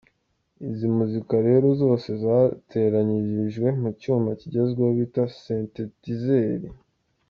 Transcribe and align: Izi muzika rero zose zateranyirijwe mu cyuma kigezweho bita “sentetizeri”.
Izi 0.67 0.87
muzika 0.97 1.35
rero 1.47 1.67
zose 1.81 2.09
zateranyirijwe 2.23 3.67
mu 3.81 3.89
cyuma 3.99 4.29
kigezweho 4.39 4.91
bita 4.99 5.23
“sentetizeri”. 5.43 6.67